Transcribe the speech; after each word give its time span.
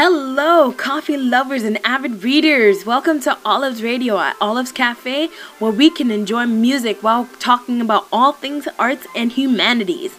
Hello, 0.00 0.70
coffee 0.70 1.16
lovers 1.16 1.64
and 1.64 1.76
avid 1.84 2.22
readers. 2.22 2.86
Welcome 2.86 3.18
to 3.22 3.36
Olive's 3.44 3.82
Radio 3.82 4.16
at 4.20 4.36
Olive's 4.40 4.70
Cafe, 4.70 5.28
where 5.58 5.72
we 5.72 5.90
can 5.90 6.12
enjoy 6.12 6.46
music 6.46 7.02
while 7.02 7.28
talking 7.40 7.80
about 7.80 8.06
all 8.12 8.30
things 8.30 8.68
arts 8.78 9.08
and 9.16 9.32
humanities. 9.32 10.14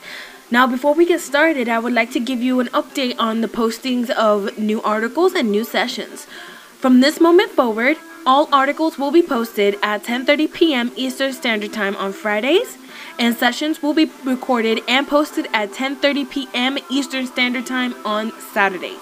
Now, 0.52 0.68
before 0.68 0.94
we 0.94 1.06
get 1.06 1.22
started, 1.22 1.70
I 1.70 1.80
would 1.80 1.94
like 1.94 2.12
to 2.12 2.20
give 2.20 2.42
you 2.42 2.60
an 2.60 2.68
update 2.74 3.16
on 3.18 3.40
the 3.40 3.48
postings 3.48 4.10
of 4.10 4.58
new 4.58 4.82
articles 4.82 5.32
and 5.32 5.50
new 5.50 5.64
sessions. 5.64 6.26
From 6.78 7.00
this 7.00 7.22
moment 7.22 7.52
forward, 7.52 7.96
all 8.26 8.50
articles 8.52 8.98
will 8.98 9.12
be 9.12 9.24
posted 9.24 9.78
at 9.82 10.04
10:30 10.04 10.52
p.m. 10.52 10.92
Eastern 10.98 11.32
Standard 11.32 11.72
Time 11.72 11.96
on 11.96 12.12
Fridays, 12.12 12.78
and 13.18 13.36
sessions 13.36 13.82
will 13.82 13.94
be 13.94 14.12
recorded 14.24 14.82
and 14.88 15.08
posted 15.08 15.48
at 15.54 15.72
10:30 15.72 16.30
p.m. 16.30 16.78
Eastern 16.90 17.28
Standard 17.28 17.66
Time 17.66 17.94
on 18.06 18.32
Saturdays 18.54 19.02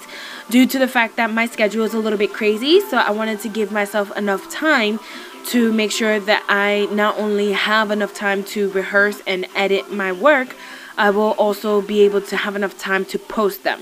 due 0.50 0.66
to 0.66 0.78
the 0.78 0.88
fact 0.88 1.16
that 1.16 1.30
my 1.30 1.46
schedule 1.46 1.84
is 1.84 1.94
a 1.94 1.98
little 1.98 2.18
bit 2.18 2.32
crazy. 2.32 2.80
So 2.80 2.96
I 2.96 3.10
wanted 3.10 3.40
to 3.40 3.48
give 3.48 3.70
myself 3.70 4.16
enough 4.16 4.50
time 4.50 4.98
to 5.46 5.72
make 5.72 5.90
sure 5.90 6.20
that 6.20 6.44
I 6.48 6.88
not 6.92 7.18
only 7.18 7.52
have 7.52 7.90
enough 7.90 8.14
time 8.14 8.44
to 8.44 8.70
rehearse 8.70 9.22
and 9.26 9.46
edit 9.54 9.90
my 9.92 10.12
work, 10.12 10.54
I 10.96 11.10
will 11.10 11.32
also 11.32 11.80
be 11.80 12.02
able 12.02 12.20
to 12.22 12.36
have 12.36 12.56
enough 12.56 12.76
time 12.76 13.04
to 13.06 13.18
post 13.18 13.62
them. 13.62 13.80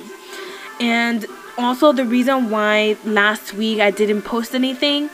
And 0.78 1.26
also, 1.58 1.92
the 1.92 2.04
reason 2.04 2.50
why 2.50 2.96
last 3.04 3.54
week 3.54 3.80
I 3.80 3.90
didn't 3.90 4.22
post 4.22 4.54
anything 4.54 5.08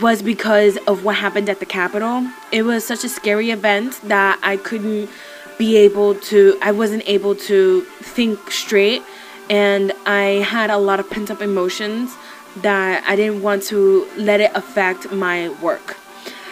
was 0.00 0.22
because 0.22 0.76
of 0.86 1.04
what 1.04 1.16
happened 1.16 1.48
at 1.48 1.60
the 1.60 1.66
Capitol. 1.66 2.26
It 2.50 2.62
was 2.62 2.84
such 2.84 3.04
a 3.04 3.08
scary 3.08 3.50
event 3.50 4.00
that 4.04 4.38
I 4.42 4.56
couldn't 4.56 5.10
be 5.58 5.76
able 5.76 6.14
to, 6.16 6.58
I 6.62 6.72
wasn't 6.72 7.02
able 7.06 7.34
to 7.34 7.82
think 8.00 8.50
straight 8.50 9.02
and 9.50 9.92
I 10.06 10.44
had 10.48 10.70
a 10.70 10.78
lot 10.78 11.00
of 11.00 11.10
pent 11.10 11.30
up 11.30 11.42
emotions 11.42 12.16
that 12.56 13.04
I 13.06 13.16
didn't 13.16 13.42
want 13.42 13.62
to 13.64 14.06
let 14.16 14.40
it 14.40 14.50
affect 14.54 15.12
my 15.12 15.48
work. 15.60 15.96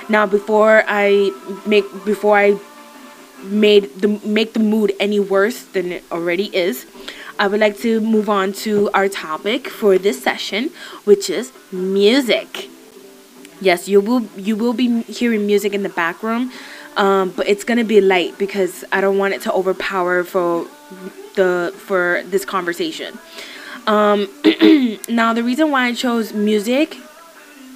Now, 0.09 0.27
before 0.27 0.83
I 0.87 1.31
make 1.67 1.85
before 2.05 2.37
I 2.37 2.59
made 3.45 3.95
the 4.01 4.09
make 4.25 4.55
the 4.55 4.61
mood 4.61 4.93
any 4.99 5.21
worse 5.21 5.63
than 5.63 5.93
it 5.93 6.05
already 6.11 6.55
is, 6.55 6.87
I 7.39 7.47
would 7.47 7.61
like 7.61 7.79
to 7.79 8.01
move 8.01 8.29
on 8.29 8.53
to 8.65 8.91
our 8.93 9.09
topic 9.09 9.69
for 9.69 9.99
this 9.99 10.23
session, 10.23 10.71
which 11.05 11.31
is 11.31 11.53
music. 11.71 12.69
Yes, 13.61 13.89
you 13.89 14.01
will 14.01 14.23
you 14.37 14.57
will 14.57 14.73
be 14.73 15.03
hearing 15.03 15.47
music 15.47 15.75
in 15.75 15.83
the 15.83 15.89
back 15.91 16.23
room, 16.23 16.51
um, 16.97 17.31
but 17.31 17.47
it's 17.49 17.65
gonna 17.65 17.85
be 17.85 18.01
light 18.01 18.39
because 18.39 18.85
I 18.93 19.01
don't 19.01 19.19
want 19.19 19.35
it 19.35 19.43
to 19.43 19.53
overpower 19.53 20.25
for 20.25 20.67
the 21.35 21.73
for 21.77 22.23
this 22.27 22.45
conversation. 22.45 23.19
Um, 23.87 24.29
now, 25.09 25.33
the 25.33 25.43
reason 25.43 25.71
why 25.71 25.87
I 25.87 25.95
chose 25.95 26.33
music 26.33 26.97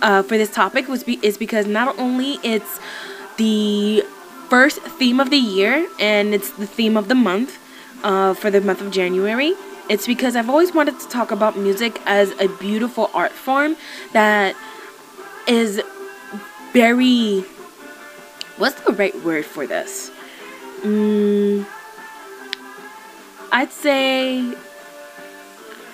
uh, 0.02 0.22
for 0.22 0.36
this 0.38 0.50
topic 0.50 0.88
was 0.88 1.04
be- 1.04 1.20
is 1.22 1.36
because 1.36 1.66
not 1.66 1.98
only 1.98 2.38
it's 2.42 2.78
the 3.36 4.04
first 4.48 4.80
theme 4.98 5.20
of 5.20 5.30
the 5.30 5.38
year 5.38 5.88
and 5.98 6.34
it's 6.34 6.50
the 6.50 6.66
theme 6.66 6.96
of 6.96 7.08
the 7.08 7.14
month 7.14 7.58
uh, 8.04 8.34
for 8.34 8.50
the 8.50 8.60
month 8.60 8.80
of 8.80 8.90
January. 8.90 9.54
It's 9.88 10.06
because 10.06 10.34
I've 10.36 10.48
always 10.48 10.72
wanted 10.72 10.98
to 11.00 11.08
talk 11.08 11.30
about 11.30 11.58
music 11.58 12.00
as 12.06 12.30
a 12.40 12.48
beautiful 12.58 13.10
art 13.12 13.32
form 13.32 13.76
that 14.12 14.56
is 15.46 15.80
very. 16.72 17.44
What's 18.56 18.80
the 18.82 18.92
right 18.92 19.14
word 19.24 19.44
for 19.44 19.66
this? 19.66 20.10
Mm, 20.82 21.66
I'd 23.50 23.72
say 23.72 24.54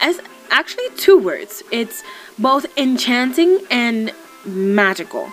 as 0.00 0.20
actually 0.50 0.88
two 0.96 1.18
words. 1.18 1.62
It's 1.70 2.02
both 2.38 2.66
enchanting 2.76 3.60
and 3.70 4.12
magical. 4.44 5.30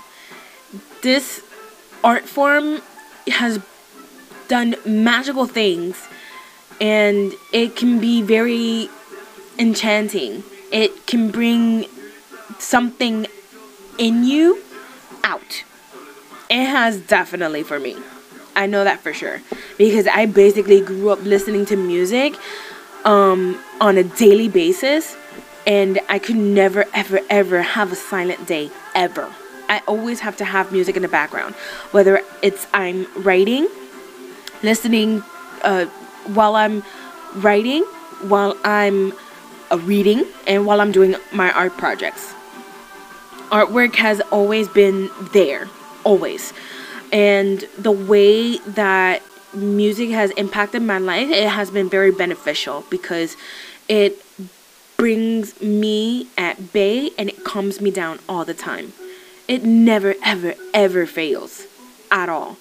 This 1.01 1.43
art 2.03 2.25
form 2.25 2.81
has 3.27 3.59
done 4.47 4.75
magical 4.85 5.45
things 5.45 6.07
and 6.79 7.33
it 7.51 7.75
can 7.75 7.99
be 7.99 8.21
very 8.21 8.89
enchanting. 9.57 10.43
It 10.71 11.07
can 11.07 11.31
bring 11.31 11.87
something 12.59 13.27
in 13.97 14.23
you 14.23 14.61
out. 15.23 15.63
It 16.49 16.65
has 16.65 16.99
definitely 16.99 17.63
for 17.63 17.79
me. 17.79 17.97
I 18.55 18.65
know 18.65 18.83
that 18.83 19.01
for 19.01 19.13
sure 19.13 19.41
because 19.77 20.07
I 20.07 20.25
basically 20.25 20.81
grew 20.81 21.09
up 21.09 21.21
listening 21.23 21.65
to 21.67 21.75
music 21.75 22.35
um, 23.05 23.59
on 23.79 23.97
a 23.97 24.03
daily 24.03 24.47
basis, 24.47 25.15
and 25.65 25.99
I 26.09 26.19
could 26.19 26.35
never, 26.35 26.85
ever, 26.93 27.19
ever 27.29 27.61
have 27.61 27.91
a 27.91 27.95
silent 27.95 28.47
day 28.47 28.71
ever. 28.95 29.31
I 29.69 29.81
always 29.87 30.21
have 30.21 30.37
to 30.37 30.45
have 30.45 30.71
music 30.71 30.95
in 30.95 31.01
the 31.01 31.07
background, 31.07 31.53
whether 31.91 32.21
it's 32.41 32.67
I'm 32.73 33.05
writing, 33.21 33.67
listening 34.63 35.23
uh, 35.63 35.85
while 36.33 36.55
I'm 36.55 36.83
writing, 37.35 37.83
while 38.27 38.57
I'm 38.63 39.13
uh, 39.71 39.77
reading, 39.79 40.25
and 40.47 40.65
while 40.65 40.81
I'm 40.81 40.91
doing 40.91 41.15
my 41.31 41.51
art 41.51 41.77
projects. 41.77 42.33
Artwork 43.51 43.95
has 43.95 44.21
always 44.31 44.67
been 44.67 45.09
there, 45.33 45.67
always. 46.03 46.53
And 47.11 47.61
the 47.77 47.91
way 47.91 48.57
that 48.59 49.23
music 49.53 50.09
has 50.09 50.31
impacted 50.31 50.81
my 50.81 50.97
life 50.97 51.29
it 51.29 51.47
has 51.47 51.71
been 51.71 51.89
very 51.89 52.11
beneficial 52.11 52.83
because 52.89 53.37
it 53.87 54.21
brings 54.97 55.59
me 55.61 56.27
at 56.37 56.73
bay 56.73 57.09
and 57.17 57.29
it 57.29 57.43
calms 57.43 57.79
me 57.79 57.89
down 57.89 58.19
all 58.27 58.43
the 58.43 58.53
time. 58.53 58.93
It 59.47 59.63
never 59.63 60.15
ever 60.23 60.55
ever 60.73 61.05
fails 61.05 61.65
at 62.11 62.29
all 62.29 62.57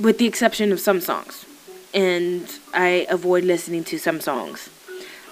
with 0.00 0.18
the 0.18 0.26
exception 0.26 0.72
of 0.72 0.80
some 0.80 1.00
songs. 1.00 1.44
And 1.92 2.48
i 2.74 3.06
avoid 3.08 3.44
listening 3.44 3.84
to 3.84 3.98
some 3.98 4.20
songs. 4.20 4.70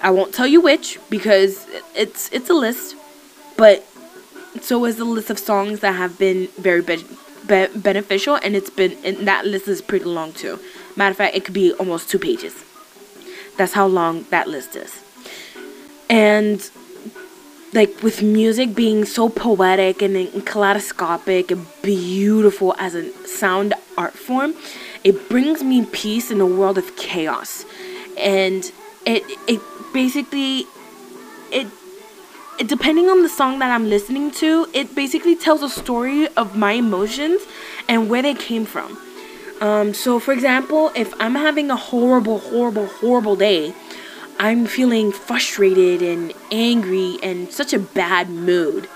I 0.03 0.11
won't 0.11 0.35
tell 0.35 0.47
you 0.47 0.61
which 0.61 0.99
because 1.09 1.67
it's 1.95 2.31
it's 2.33 2.51
a 2.51 2.55
list 2.55 2.97
but 3.57 3.87
so 4.61 4.85
is 4.85 4.97
the 4.97 5.05
list 5.05 5.31
of 5.31 5.39
songs 5.39 5.81
that 5.81 5.93
have 5.93 6.19
been 6.19 6.49
very 6.59 6.83
be- 6.83 7.05
be- 7.47 7.69
beneficial, 7.75 8.37
and 8.37 8.57
it's 8.57 8.71
been 8.71 8.97
and 9.05 9.29
that 9.29 9.47
list 9.47 9.69
is 9.69 9.83
pretty 9.83 10.05
long 10.05 10.33
too. 10.33 10.59
Matter 10.97 11.11
of 11.11 11.17
fact, 11.17 11.37
it 11.37 11.45
could 11.45 11.55
be 11.55 11.73
almost 11.75 12.09
two 12.09 12.19
pages. 12.19 12.65
That's 13.57 13.73
how 13.73 13.87
long 13.87 14.25
that 14.31 14.49
list 14.49 14.77
is. 14.77 15.03
And 16.09 16.69
like 17.73 18.03
with 18.03 18.23
music 18.23 18.75
being 18.75 19.05
so 19.05 19.29
poetic 19.29 20.01
and, 20.01 20.17
and 20.17 20.47
kaleidoscopic 20.47 21.51
and 21.51 21.67
beautiful 21.83 22.75
as 22.79 22.95
a 22.95 23.11
sound 23.27 23.75
art 23.99 24.15
form, 24.15 24.55
it 25.03 25.29
brings 25.29 25.63
me 25.63 25.85
peace 25.87 26.31
in 26.31 26.41
a 26.41 26.47
world 26.47 26.79
of 26.79 26.97
chaos. 26.97 27.65
And 28.17 28.71
it 29.05 29.23
it 29.49 29.61
basically 29.93 30.67
depending 32.59 33.09
on 33.09 33.23
the 33.23 33.29
song 33.29 33.59
that 33.59 33.71
I'm 33.71 33.89
listening 33.89 34.31
to, 34.33 34.67
it 34.73 34.95
basically 34.95 35.37
tells 35.37 35.63
a 35.63 35.69
story 35.69 36.29
of 36.37 36.57
my 36.57 36.73
emotions 36.73 37.43
and 37.89 38.09
where 38.09 38.23
they 38.23 38.35
came 38.35 38.65
from. 38.65 38.97
Um, 39.61 39.95
so, 39.95 40.19
for 40.19 40.33
example, 40.33 40.91
if 40.95 41.13
I'm 41.21 41.35
having 41.35 41.71
a 41.71 41.77
horrible, 41.77 42.39
horrible, 42.39 42.87
horrible 42.87 43.37
day, 43.37 43.75
I'm 44.39 44.67
feeling 44.67 45.13
frustrated 45.13 46.03
and 46.03 46.33
angry 46.51 47.19
and 47.23 47.51
such 47.53 47.73
a 47.73 47.79
bad 47.79 48.29
mood. 48.29 48.89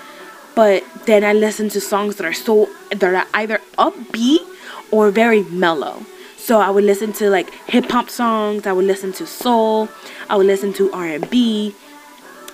But 0.54 0.84
then 1.06 1.22
I 1.22 1.32
listen 1.32 1.68
to 1.70 1.80
songs 1.80 2.16
that 2.16 2.26
are 2.26 2.32
so 2.32 2.68
that 2.90 3.14
are 3.14 3.26
either 3.34 3.60
upbeat 3.78 4.44
or 4.90 5.10
very 5.10 5.44
mellow. 5.44 6.04
So 6.36 6.60
I 6.60 6.70
would 6.70 6.84
listen 6.84 7.12
to 7.14 7.30
like 7.30 7.50
hip 7.68 7.90
hop 7.90 8.10
songs. 8.10 8.66
I 8.66 8.72
would 8.72 8.84
listen 8.84 9.12
to 9.14 9.26
soul. 9.26 9.88
I 10.28 10.36
would 10.36 10.46
listen 10.46 10.72
to 10.74 10.90
R 10.92 11.06
and 11.06 11.30
B 11.30 11.74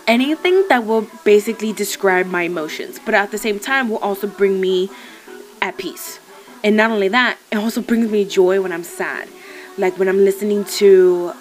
anything 0.06 0.66
that 0.68 0.84
will 0.84 1.06
basically 1.24 1.72
describe 1.72 2.26
my 2.26 2.42
emotions, 2.42 2.98
but 3.04 3.14
at 3.14 3.30
the 3.30 3.38
same 3.38 3.58
time 3.58 3.88
will 3.88 3.98
also 3.98 4.26
bring 4.26 4.60
me 4.60 4.90
at 5.62 5.78
peace. 5.78 6.20
And 6.62 6.76
not 6.76 6.90
only 6.90 7.08
that, 7.08 7.38
it 7.52 7.56
also 7.56 7.82
brings 7.82 8.10
me 8.10 8.24
joy 8.24 8.60
when 8.60 8.72
I'm 8.72 8.84
sad. 8.84 9.28
Like 9.76 9.98
when 9.98 10.08
I'm 10.08 10.24
listening 10.24 10.64
to 10.64 11.34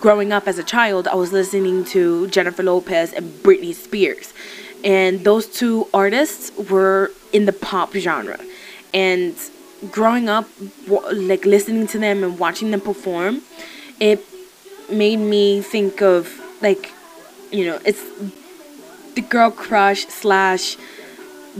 growing 0.00 0.32
up 0.32 0.46
as 0.46 0.58
a 0.58 0.62
child, 0.62 1.08
I 1.08 1.14
was 1.14 1.32
listening 1.32 1.84
to 1.86 2.26
Jennifer 2.28 2.62
Lopez 2.62 3.12
and 3.12 3.30
Britney 3.42 3.74
Spears. 3.74 4.32
And 4.84 5.24
those 5.24 5.46
two 5.46 5.88
artists 5.92 6.56
were 6.70 7.10
in 7.32 7.46
the 7.46 7.52
pop 7.52 7.92
genre. 7.94 8.38
And 8.94 9.34
growing 9.90 10.28
up 10.28 10.48
like 11.12 11.44
listening 11.44 11.86
to 11.88 11.98
them 11.98 12.22
and 12.22 12.38
watching 12.38 12.70
them 12.70 12.80
perform, 12.80 13.42
it 14.00 14.24
made 14.90 15.16
me 15.16 15.60
think 15.60 16.00
of 16.02 16.40
like 16.62 16.92
you 17.56 17.66
know, 17.66 17.80
it's 17.84 18.04
the 19.14 19.22
girl 19.22 19.50
crush 19.50 20.06
slash 20.06 20.76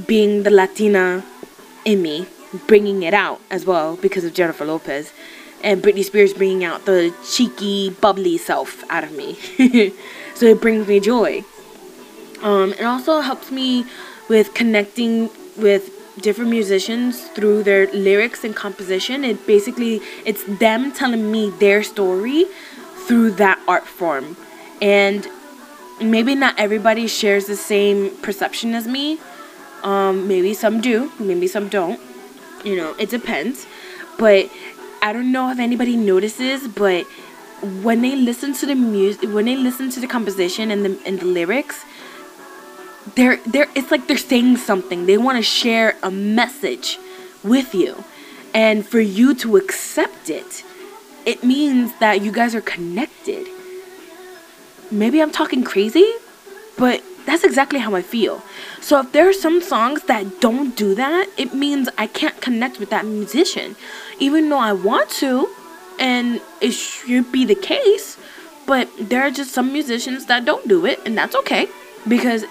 being 0.07 0.43
the 0.43 0.51
Latina 0.51 1.25
in 1.85 2.03
me, 2.03 2.27
bringing 2.67 3.03
it 3.03 3.15
out 3.15 3.41
as 3.51 3.65
well 3.65 3.97
because 3.97 4.25
of 4.25 4.35
Jennifer 4.35 4.65
Lopez, 4.65 5.13
and 5.63 5.83
Britney 5.83 6.05
Spears 6.05 6.35
bringing 6.35 6.65
out 6.65 6.85
the 6.85 7.15
cheeky, 7.29 7.91
bubbly 7.91 8.37
self 8.37 8.85
out 8.91 9.05
of 9.05 9.13
me. 9.13 9.39
So 10.37 10.45
it 10.45 10.61
brings 10.61 10.87
me 10.87 11.01
joy. 11.01 11.45
Um, 12.43 12.75
it 12.75 12.83
also 12.83 13.21
helps 13.21 13.51
me 13.51 13.87
with 14.29 14.53
connecting 14.53 15.31
with 15.57 15.91
different 16.21 16.51
musicians 16.51 17.29
through 17.29 17.63
their 17.63 17.91
lyrics 17.93 18.45
and 18.45 18.55
composition. 18.55 19.25
It 19.25 19.47
basically 19.47 20.03
it's 20.27 20.45
them 20.45 20.93
telling 20.93 21.33
me 21.33 21.49
their 21.49 21.83
story 21.83 22.45
through 23.07 23.31
that 23.43 23.59
art 23.67 23.87
form. 23.87 24.37
And 24.83 25.27
maybe 26.01 26.35
not 26.35 26.59
everybody 26.59 27.07
shares 27.07 27.47
the 27.47 27.57
same 27.57 28.11
perception 28.19 28.75
as 28.75 28.87
me. 28.87 29.19
Um, 29.83 30.27
maybe 30.29 30.55
some 30.55 30.81
do, 30.81 31.11
maybe 31.19 31.47
some 31.47 31.69
don't. 31.69 32.01
You 32.65 32.77
know, 32.77 32.95
it 32.99 33.11
depends. 33.11 33.67
But 34.19 34.51
I 35.03 35.13
don't 35.13 35.31
know 35.31 35.51
if 35.51 35.59
anybody 35.59 35.97
notices, 35.97 36.67
but 36.69 37.05
when 37.83 38.03
they 38.03 38.17
listen 38.17 38.53
to 38.55 38.67
the 38.67 38.75
music, 38.75 39.31
when 39.33 39.45
they 39.45 39.57
listen 39.57 39.91
to 39.91 40.01
the 40.01 40.07
composition 40.07 40.71
and 40.71 40.85
the 40.85 40.99
and 41.07 41.21
the 41.21 41.27
lyrics, 41.27 41.85
they're 43.15 43.37
they're 43.47 43.69
it's 43.75 43.91
like 43.91 44.09
they're 44.09 44.17
saying 44.17 44.57
something. 44.57 45.07
They 45.07 45.19
want 45.19 45.37
to 45.39 45.43
share 45.43 45.97
a 46.03 46.11
message 46.11 46.99
with 47.45 47.75
you. 47.75 48.05
And 48.55 48.87
for 48.87 49.01
you 49.01 49.35
to 49.37 49.57
accept 49.57 50.31
it, 50.31 50.65
it 51.27 51.45
means 51.45 51.93
that 52.01 52.23
you 52.23 52.33
guys 52.33 52.55
are 52.55 52.63
connected. 52.63 53.47
Maybe 54.91 55.21
I'm 55.21 55.33
talking 55.33 55.65
crazy, 55.65 56.07
but 56.79 57.03
that's 57.25 57.45
exactly 57.45 57.81
how 57.81 57.95
I 57.95 58.03
feel. 58.03 58.43
So 58.81 59.01
if 59.01 59.13
there 59.13 59.29
are 59.29 59.33
some 59.33 59.61
songs 59.61 60.05
that 60.05 60.41
don't 60.41 60.77
do 60.77 60.95
that, 60.95 61.29
it 61.37 61.55
means 61.55 61.89
I 61.99 62.07
can't 62.07 62.41
connect 62.41 62.79
with 62.79 62.91
that 62.91 63.05
musician. 63.05 63.77
Even 64.19 64.49
though 64.49 64.59
I 64.59 64.73
want 64.73 65.11
to, 65.23 65.49
and 65.99 66.41
it 66.61 66.73
should 66.73 67.33
be 67.33 67.45
the 67.45 67.55
case, 67.55 68.17
but 68.67 68.89
there 69.01 69.23
are 69.23 69.31
just 69.31 69.53
some 69.53 69.73
musicians 69.73 70.27
that 70.27 70.45
don't 70.45 70.69
do 70.69 70.87
it, 70.87 71.01
and 71.05 71.17
that's 71.17 71.35
okay 71.37 71.69
because 72.09 72.45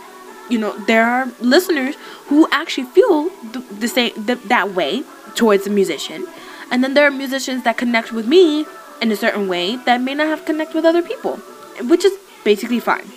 you 0.50 0.58
know 0.58 0.78
there 0.86 1.06
are 1.06 1.28
listeners 1.40 1.96
who 2.28 2.48
actually 2.52 2.88
feel 2.88 3.30
the, 3.52 3.60
the 3.80 3.88
same 3.88 4.12
that 4.26 4.74
way 4.74 5.04
towards 5.36 5.66
a 5.66 5.70
musician 5.70 6.26
and 6.72 6.84
then 6.84 6.94
there 6.94 7.08
are 7.08 7.12
musicians 7.12 7.64
that 7.64 7.78
connect 7.78 8.12
with 8.12 8.28
me 8.28 8.66
in 9.02 9.12
a 9.12 9.16
certain 9.16 9.48
way 9.48 9.76
that 9.76 10.02
may 10.02 10.14
not 10.14 10.28
have 10.28 10.46
connect 10.46 10.74
with 10.74 10.86
other 10.86 11.02
people 11.02 11.38
which 11.84 12.06
is 12.06 12.14
basically 12.46 12.80
fine 12.80 13.08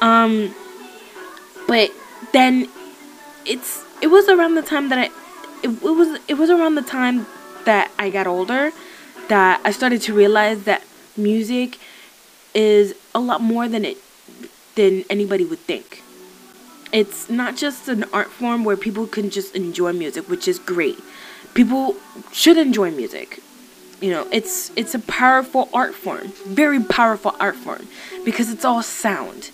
um 0.00 0.54
but 1.68 1.90
then 2.32 2.66
it's 3.44 3.84
it 4.00 4.06
was 4.06 4.28
around 4.28 4.54
the 4.54 4.62
time 4.62 4.88
that 4.88 4.98
i 4.98 5.10
it, 5.62 5.70
it 5.70 5.96
was 6.00 6.18
it 6.28 6.34
was 6.34 6.48
around 6.48 6.74
the 6.74 6.82
time 6.82 7.26
that 7.66 7.90
i 7.98 8.08
got 8.08 8.26
older 8.26 8.72
that 9.28 9.60
i 9.64 9.70
started 9.70 10.00
to 10.00 10.14
realize 10.14 10.64
that 10.64 10.82
music 11.16 11.78
is 12.54 12.94
a 13.14 13.20
lot 13.20 13.42
more 13.42 13.68
than 13.68 13.84
it 13.84 13.98
than 14.74 15.04
anybody 15.10 15.44
would 15.44 15.58
think 15.60 16.04
it's 16.94 17.28
not 17.28 17.56
just 17.56 17.88
an 17.88 18.04
art 18.12 18.30
form 18.30 18.62
where 18.62 18.76
people 18.76 19.08
can 19.08 19.28
just 19.28 19.56
enjoy 19.56 19.92
music, 19.92 20.28
which 20.28 20.46
is 20.46 20.60
great. 20.60 20.96
People 21.52 21.96
should 22.32 22.56
enjoy 22.56 22.92
music. 22.92 23.42
You 24.04 24.10
know, 24.10 24.28
it's 24.30 24.70
it's 24.76 24.94
a 24.94 24.98
powerful 24.98 25.70
art 25.72 25.94
form, 25.94 26.28
very 26.44 26.78
powerful 26.78 27.34
art 27.40 27.56
form 27.56 27.88
because 28.22 28.50
it's 28.52 28.62
all 28.62 28.82
sound. 28.82 29.50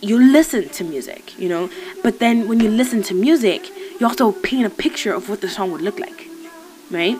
You 0.00 0.18
listen 0.18 0.68
to 0.70 0.82
music, 0.82 1.38
you 1.38 1.48
know, 1.48 1.70
but 2.02 2.18
then 2.18 2.48
when 2.48 2.58
you 2.58 2.68
listen 2.68 3.04
to 3.04 3.14
music, 3.14 3.70
you 4.00 4.04
also 4.04 4.32
paint 4.32 4.66
a 4.66 4.70
picture 4.70 5.14
of 5.14 5.28
what 5.28 5.40
the 5.40 5.48
song 5.48 5.70
would 5.70 5.82
look 5.82 6.00
like, 6.00 6.26
right? 6.90 7.16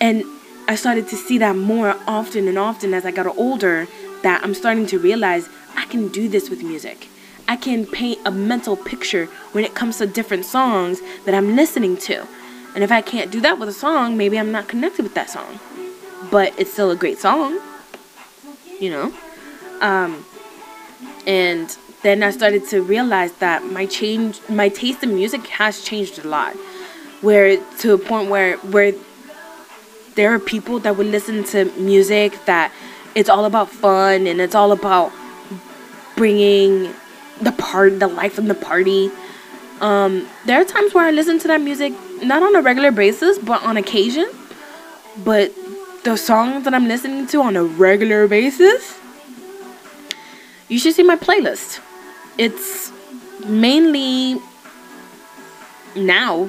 And 0.00 0.24
I 0.66 0.74
started 0.74 1.06
to 1.10 1.16
see 1.16 1.38
that 1.38 1.54
more 1.54 1.94
often 2.08 2.48
and 2.48 2.58
often 2.58 2.92
as 2.92 3.06
I 3.06 3.12
got 3.12 3.28
older 3.38 3.86
that 4.24 4.42
I'm 4.42 4.52
starting 4.52 4.86
to 4.86 4.98
realize 4.98 5.48
I 5.76 5.84
can 5.86 6.08
do 6.08 6.28
this 6.28 6.50
with 6.50 6.64
music. 6.64 7.06
I 7.46 7.54
can 7.54 7.86
paint 7.86 8.18
a 8.26 8.32
mental 8.32 8.76
picture 8.76 9.26
when 9.52 9.62
it 9.62 9.76
comes 9.76 9.98
to 9.98 10.08
different 10.08 10.44
songs 10.44 11.00
that 11.24 11.36
I'm 11.36 11.54
listening 11.54 11.98
to. 12.08 12.26
And 12.76 12.84
if 12.84 12.92
I 12.92 13.00
can't 13.00 13.30
do 13.30 13.40
that 13.40 13.58
with 13.58 13.70
a 13.70 13.72
song, 13.72 14.18
maybe 14.18 14.38
I'm 14.38 14.52
not 14.52 14.68
connected 14.68 15.02
with 15.02 15.14
that 15.14 15.30
song. 15.30 15.58
But 16.30 16.52
it's 16.60 16.70
still 16.70 16.90
a 16.90 16.96
great 16.96 17.18
song, 17.18 17.58
you 18.78 18.90
know? 18.90 19.14
Um, 19.80 20.26
and 21.26 21.74
then 22.02 22.22
I 22.22 22.30
started 22.30 22.68
to 22.68 22.82
realize 22.82 23.32
that 23.36 23.64
my 23.64 23.86
change, 23.86 24.40
my 24.50 24.68
taste 24.68 25.02
in 25.02 25.14
music 25.14 25.46
has 25.46 25.82
changed 25.82 26.18
a 26.18 26.28
lot. 26.28 26.52
Where 27.22 27.56
to 27.78 27.94
a 27.94 27.98
point 27.98 28.28
where 28.28 28.58
where 28.58 28.92
there 30.14 30.34
are 30.34 30.38
people 30.38 30.78
that 30.80 30.98
would 30.98 31.06
listen 31.06 31.44
to 31.44 31.64
music 31.80 32.44
that 32.44 32.70
it's 33.14 33.30
all 33.30 33.46
about 33.46 33.70
fun 33.70 34.26
and 34.26 34.38
it's 34.38 34.54
all 34.54 34.72
about 34.72 35.12
bringing 36.14 36.92
the 37.40 37.52
part, 37.52 38.00
the 38.00 38.06
life 38.06 38.36
of 38.36 38.44
the 38.44 38.54
party. 38.54 39.10
Um, 39.80 40.28
there 40.44 40.60
are 40.60 40.64
times 40.64 40.92
where 40.92 41.06
I 41.06 41.10
listen 41.10 41.38
to 41.38 41.48
that 41.48 41.62
music 41.62 41.94
not 42.22 42.42
on 42.42 42.56
a 42.56 42.62
regular 42.62 42.90
basis, 42.90 43.38
but 43.38 43.62
on 43.62 43.76
occasion. 43.76 44.30
But 45.24 45.52
the 46.04 46.16
songs 46.16 46.64
that 46.64 46.74
I'm 46.74 46.88
listening 46.88 47.26
to 47.28 47.42
on 47.42 47.56
a 47.56 47.64
regular 47.64 48.28
basis, 48.28 48.98
you 50.68 50.78
should 50.78 50.94
see 50.94 51.02
my 51.02 51.16
playlist. 51.16 51.80
It's 52.38 52.92
mainly 53.46 54.40
now 55.94 56.48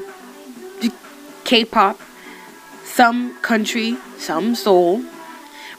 K-pop, 1.47 1.97
some 2.83 3.37
country, 3.41 3.95
some 4.17 4.53
soul, 4.53 5.01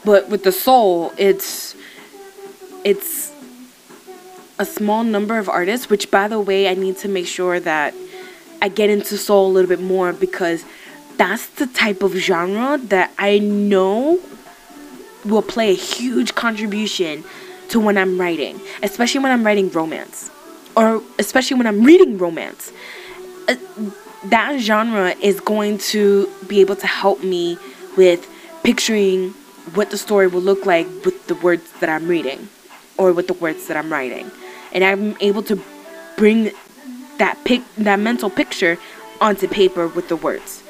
but 0.03 0.29
with 0.29 0.43
the 0.43 0.51
soul, 0.51 1.13
it's 1.15 1.75
it's 2.83 3.31
a 4.57 4.65
small 4.65 5.03
number 5.03 5.37
of 5.37 5.47
artists, 5.47 5.91
which 5.91 6.09
by 6.09 6.27
the 6.27 6.39
way, 6.39 6.67
I 6.67 6.73
need 6.73 6.97
to 6.97 7.07
make 7.07 7.27
sure 7.27 7.59
that 7.59 7.93
I 8.61 8.67
get 8.69 8.89
into 8.89 9.17
soul 9.17 9.47
a 9.47 9.51
little 9.51 9.69
bit 9.69 9.81
more 9.81 10.13
because 10.13 10.65
that's 11.17 11.47
the 11.47 11.67
type 11.67 12.01
of 12.03 12.13
genre 12.13 12.77
that 12.77 13.11
I 13.17 13.39
know 13.39 14.19
will 15.25 15.41
play 15.41 15.71
a 15.71 15.75
huge 15.75 16.35
contribution 16.35 17.23
to 17.69 17.79
when 17.79 17.97
I'm 17.97 18.19
writing, 18.19 18.59
especially 18.81 19.21
when 19.21 19.31
I'm 19.31 19.45
writing 19.45 19.69
romance 19.69 20.31
or 20.75 21.01
especially 21.17 21.57
when 21.57 21.67
I'm 21.67 21.83
reading 21.83 22.17
romance. 22.17 22.71
Uh, 23.47 23.55
that 24.25 24.59
genre 24.59 25.09
is 25.21 25.39
going 25.39 25.77
to 25.77 26.29
be 26.47 26.61
able 26.61 26.75
to 26.77 26.87
help 26.87 27.23
me 27.23 27.57
with 27.97 28.29
picturing 28.63 29.31
what 29.73 29.91
the 29.91 29.97
story 29.97 30.27
will 30.27 30.41
look 30.41 30.65
like 30.65 30.87
with 31.05 31.27
the 31.27 31.35
words 31.35 31.71
that 31.79 31.89
I'm 31.89 32.07
reading 32.07 32.49
or 32.97 33.13
with 33.13 33.27
the 33.27 33.33
words 33.33 33.67
that 33.67 33.77
I'm 33.77 33.91
writing 33.91 34.29
and 34.73 34.83
I'm 34.83 35.15
able 35.21 35.43
to 35.43 35.61
bring 36.17 36.51
that 37.19 37.37
pic 37.45 37.61
that 37.77 37.99
mental 37.99 38.29
picture 38.29 38.77
onto 39.21 39.47
paper 39.47 39.87
with 39.87 40.09
the 40.09 40.15
words. 40.15 40.63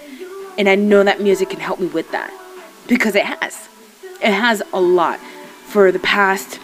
And 0.57 0.67
I 0.67 0.75
know 0.75 1.03
that 1.03 1.21
music 1.21 1.51
can 1.51 1.59
help 1.59 1.79
me 1.79 1.87
with 1.87 2.11
that 2.11 2.33
because 2.87 3.15
it 3.15 3.23
has. 3.23 3.69
It 4.21 4.33
has 4.33 4.61
a 4.73 4.81
lot 4.81 5.19
for 5.67 5.91
the 5.91 5.99
past 5.99 6.59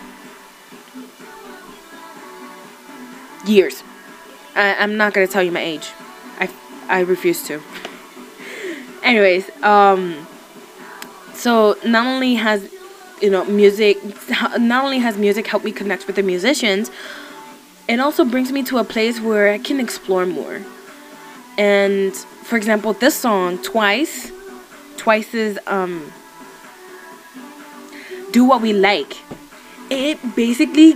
years. 3.47 3.83
I, 4.55 4.83
am 4.83 4.97
not 4.97 5.13
gonna 5.13 5.27
tell 5.27 5.43
you 5.43 5.51
my 5.51 5.61
age. 5.61 5.91
I 6.39 6.49
I 6.89 6.99
refuse 7.01 7.43
to. 7.47 7.61
Anyways, 9.03 9.49
um, 9.63 10.27
so 11.33 11.77
not 11.85 12.07
only 12.07 12.35
has 12.35 12.69
you 13.21 13.29
know 13.29 13.45
music, 13.45 13.97
not 14.59 14.83
only 14.83 14.99
has 14.99 15.17
music 15.17 15.47
helped 15.47 15.65
me 15.65 15.71
connect 15.71 16.07
with 16.07 16.15
the 16.15 16.23
musicians, 16.23 16.89
it 17.87 17.99
also 17.99 18.25
brings 18.25 18.51
me 18.51 18.63
to 18.63 18.77
a 18.77 18.83
place 18.83 19.19
where 19.19 19.51
I 19.51 19.57
can 19.57 19.79
explore 19.79 20.25
more. 20.25 20.61
And 21.57 22.15
for 22.15 22.57
example, 22.57 22.93
this 22.93 23.15
song, 23.15 23.57
Twice, 23.59 24.31
Twice's 24.97 25.57
um 25.67 26.11
Do 28.31 28.45
What 28.45 28.61
We 28.61 28.73
Like. 28.73 29.17
It 29.89 30.35
basically 30.35 30.95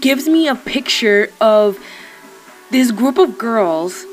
gives 0.00 0.28
me 0.28 0.48
a 0.48 0.54
picture 0.54 1.30
of 1.40 1.78
this 2.70 2.90
group 2.90 3.18
of 3.18 3.36
girls 3.36 4.06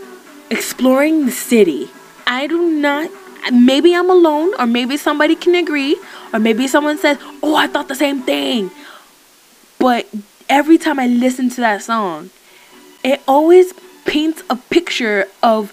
exploring 0.50 1.26
the 1.26 1.32
city. 1.32 1.90
I 2.26 2.48
do 2.48 2.70
not 2.70 3.10
maybe 3.52 3.96
I'm 3.96 4.10
alone 4.10 4.54
or 4.60 4.66
maybe 4.66 4.98
somebody 4.98 5.36
can 5.36 5.56
agree 5.56 5.98
or 6.34 6.40
maybe 6.40 6.68
someone 6.68 6.98
says, 6.98 7.18
"Oh, 7.42 7.56
I 7.56 7.68
thought 7.68 7.88
the 7.88 7.96
same 7.96 8.22
thing." 8.22 8.72
But 9.80 10.08
every 10.50 10.78
time 10.78 11.00
I 11.00 11.08
listen 11.08 11.50
to 11.52 11.62
that 11.62 11.82
song, 11.84 12.30
it 13.04 13.22
always 13.28 13.74
paints 14.06 14.44
a 14.50 14.56
picture 14.56 15.26
of 15.44 15.72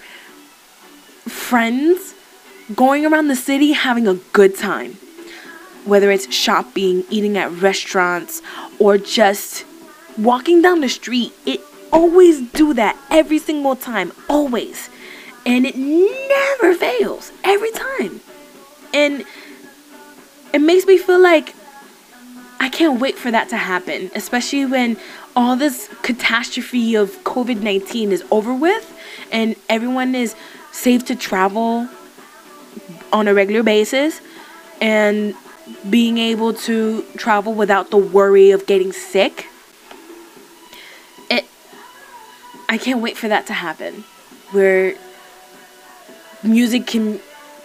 friends 1.28 2.14
going 2.74 3.06
around 3.06 3.28
the 3.28 3.36
city 3.36 3.72
having 3.72 4.06
a 4.08 4.14
good 4.32 4.56
time. 4.56 4.94
Whether 5.84 6.10
it's 6.10 6.32
shopping, 6.32 7.04
eating 7.10 7.36
at 7.36 7.50
restaurants, 7.52 8.40
or 8.78 8.96
just 8.96 9.64
walking 10.16 10.62
down 10.62 10.80
the 10.80 10.88
street, 10.88 11.32
it 11.44 11.60
always 11.92 12.40
do 12.50 12.74
that 12.74 12.96
every 13.10 13.38
single 13.38 13.76
time, 13.76 14.12
always. 14.28 14.88
And 15.44 15.66
it 15.66 15.76
never 15.76 16.74
fails, 16.74 17.32
every 17.44 17.70
time. 17.72 18.20
And 18.94 19.24
it 20.54 20.60
makes 20.60 20.86
me 20.86 20.96
feel 20.96 21.20
like 21.20 21.54
I 22.60 22.68
can't 22.68 23.00
wait 23.00 23.16
for 23.16 23.30
that 23.30 23.48
to 23.50 23.56
happen, 23.56 24.10
especially 24.14 24.66
when 24.66 24.96
all 25.36 25.56
this 25.56 25.88
catastrophe 26.02 26.94
of 26.94 27.10
COVID 27.24 27.60
19 27.60 28.12
is 28.12 28.24
over 28.30 28.54
with 28.54 28.90
and 29.30 29.56
everyone 29.68 30.14
is 30.14 30.34
safe 30.72 31.04
to 31.06 31.16
travel 31.16 31.88
on 33.12 33.28
a 33.28 33.34
regular 33.34 33.62
basis 33.62 34.20
and 34.80 35.34
being 35.88 36.18
able 36.18 36.52
to 36.52 37.02
travel 37.16 37.54
without 37.54 37.90
the 37.90 37.96
worry 37.96 38.50
of 38.50 38.66
getting 38.66 38.92
sick. 38.92 39.46
It 41.30 41.46
I 42.68 42.78
can't 42.78 43.00
wait 43.00 43.16
for 43.16 43.28
that 43.28 43.46
to 43.46 43.52
happen 43.52 44.04
where 44.50 44.94
music 46.42 46.86
can 46.86 47.20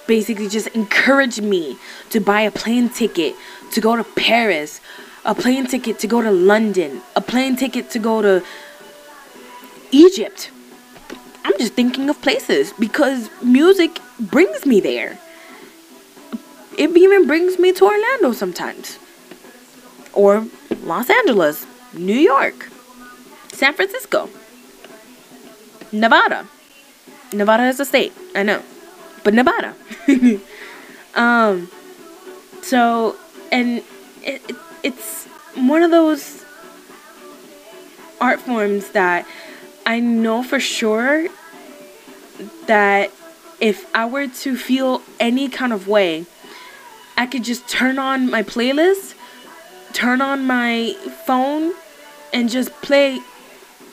basically 0.10 0.50
just 0.50 0.68
encourage 0.70 1.40
me 1.40 1.78
to 2.10 2.20
buy 2.20 2.42
a 2.42 2.50
plane 2.50 2.90
ticket 2.90 3.36
to 3.72 3.80
go 3.80 3.96
to 3.96 4.04
Paris, 4.04 4.82
a 5.24 5.36
plane 5.36 5.68
ticket 5.68 6.00
to 6.00 6.08
go 6.08 6.20
to 6.20 6.32
London, 6.32 7.02
a 7.16 7.22
plane 7.22 7.56
ticket 7.56 7.92
to 7.92 8.00
go 8.00 8.20
to 8.24 8.44
Egypt. 9.92 10.50
I'm 11.46 11.56
just 11.60 11.74
thinking 11.74 12.10
of 12.10 12.20
places 12.24 12.74
because 12.80 13.30
music 13.44 14.00
brings 14.20 14.66
me 14.66 14.80
there. 14.80 15.20
It 16.76 16.90
even 16.98 17.28
brings 17.28 17.60
me 17.60 17.72
to 17.74 17.86
Orlando 17.86 18.32
sometimes. 18.32 18.98
Or 20.14 20.48
Los 20.82 21.08
Angeles, 21.12 21.68
New 21.94 22.22
York, 22.34 22.68
San 23.54 23.76
Francisco, 23.76 24.28
Nevada. 25.92 26.48
Nevada 27.32 27.68
is 27.68 27.80
a 27.80 27.86
state, 27.86 28.14
I 28.34 28.42
know. 28.42 28.64
But 29.30 29.36
Nevada. 29.36 29.76
um 31.14 31.70
so 32.64 33.16
and 33.52 33.84
it, 34.24 34.42
it, 34.50 34.56
it's 34.82 35.28
one 35.54 35.84
of 35.84 35.92
those 35.92 36.44
art 38.20 38.40
forms 38.40 38.90
that 38.90 39.28
I 39.86 40.00
know 40.00 40.42
for 40.42 40.60
sure 40.60 41.28
that 42.66 43.12
if 43.60 43.86
I 43.96 44.08
were 44.08 44.26
to 44.28 44.58
feel 44.58 45.04
any 45.20 45.48
kind 45.48 45.74
of 45.74 45.88
way, 45.88 46.26
I 47.16 47.28
could 47.28 47.44
just 47.44 47.68
turn 47.70 48.00
on 48.00 48.32
my 48.32 48.42
playlist, 48.42 49.14
turn 49.94 50.22
on 50.22 50.48
my 50.48 50.96
phone, 51.28 51.74
and 52.34 52.50
just 52.50 52.72
play 52.82 53.20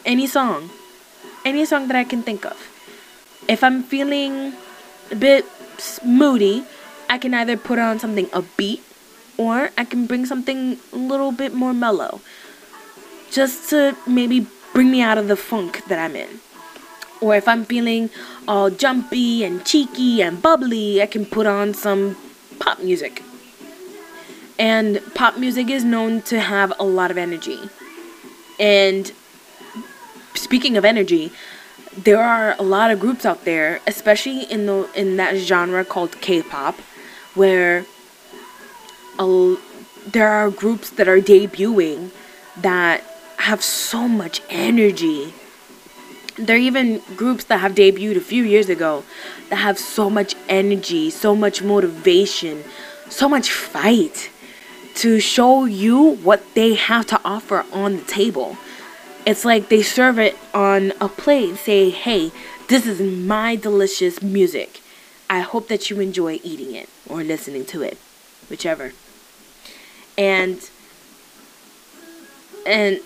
any 0.06 0.26
song. 0.26 0.70
Any 1.44 1.66
song 1.66 1.88
that 1.88 1.96
I 1.96 2.04
can 2.04 2.22
think 2.22 2.46
of. 2.46 2.56
If 3.48 3.62
I'm 3.62 3.82
feeling 3.82 4.54
a 5.10 5.16
bit 5.16 5.44
moody, 6.04 6.64
I 7.08 7.18
can 7.18 7.34
either 7.34 7.56
put 7.56 7.78
on 7.78 7.98
something 7.98 8.26
upbeat 8.26 8.80
or 9.36 9.70
I 9.76 9.84
can 9.84 10.06
bring 10.06 10.26
something 10.26 10.78
a 10.92 10.96
little 10.96 11.32
bit 11.32 11.54
more 11.54 11.74
mellow. 11.74 12.20
Just 13.30 13.70
to 13.70 13.96
maybe 14.06 14.46
bring 14.72 14.90
me 14.90 15.02
out 15.02 15.18
of 15.18 15.28
the 15.28 15.36
funk 15.36 15.84
that 15.88 15.98
I'm 15.98 16.16
in. 16.16 16.40
Or 17.20 17.34
if 17.34 17.48
I'm 17.48 17.64
feeling 17.64 18.10
all 18.46 18.70
jumpy 18.70 19.42
and 19.44 19.64
cheeky 19.64 20.22
and 20.22 20.40
bubbly, 20.40 21.02
I 21.02 21.06
can 21.06 21.26
put 21.26 21.46
on 21.46 21.74
some 21.74 22.16
pop 22.58 22.80
music. 22.80 23.22
And 24.58 25.00
pop 25.14 25.38
music 25.38 25.68
is 25.68 25.84
known 25.84 26.22
to 26.22 26.40
have 26.40 26.72
a 26.78 26.84
lot 26.84 27.10
of 27.10 27.18
energy. 27.18 27.58
And 28.58 29.12
speaking 30.34 30.76
of 30.76 30.84
energy, 30.84 31.32
there 31.96 32.22
are 32.22 32.54
a 32.58 32.62
lot 32.62 32.90
of 32.90 33.00
groups 33.00 33.24
out 33.24 33.44
there, 33.44 33.80
especially 33.86 34.42
in 34.42 34.66
the 34.66 34.88
in 34.94 35.16
that 35.16 35.36
genre 35.36 35.84
called 35.84 36.20
K-pop, 36.20 36.74
where 37.34 37.86
a, 39.18 39.56
there 40.06 40.28
are 40.28 40.50
groups 40.50 40.90
that 40.90 41.08
are 41.08 41.20
debuting 41.20 42.10
that 42.56 43.02
have 43.38 43.62
so 43.62 44.06
much 44.08 44.42
energy. 44.50 45.32
There 46.36 46.56
are 46.56 46.60
even 46.60 47.00
groups 47.16 47.44
that 47.44 47.58
have 47.58 47.74
debuted 47.74 48.16
a 48.16 48.20
few 48.20 48.44
years 48.44 48.68
ago 48.68 49.04
that 49.48 49.56
have 49.56 49.78
so 49.78 50.10
much 50.10 50.34
energy, 50.48 51.08
so 51.08 51.34
much 51.34 51.62
motivation, 51.62 52.62
so 53.08 53.28
much 53.28 53.50
fight 53.50 54.30
to 54.96 55.20
show 55.20 55.64
you 55.64 56.16
what 56.16 56.42
they 56.54 56.74
have 56.74 57.06
to 57.06 57.20
offer 57.24 57.64
on 57.72 57.96
the 57.96 58.02
table. 58.02 58.56
It's 59.26 59.44
like 59.44 59.68
they 59.68 59.82
serve 59.82 60.18
it 60.18 60.36
on 60.54 60.92
a 61.00 61.08
plate 61.08 61.56
say, 61.56 61.90
hey, 61.90 62.30
this 62.68 62.86
is 62.86 63.00
my 63.00 63.56
delicious 63.56 64.22
music. 64.22 64.80
I 65.28 65.40
hope 65.40 65.68
that 65.68 65.90
you 65.90 65.98
enjoy 66.00 66.40
eating 66.42 66.74
it 66.74 66.88
or 67.08 67.24
listening 67.24 67.64
to 67.66 67.82
it, 67.82 67.98
whichever 68.48 68.92
and 70.16 70.70
and 72.66 73.00